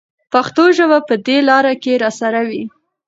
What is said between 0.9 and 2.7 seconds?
به په دې لاره کې راسره وي.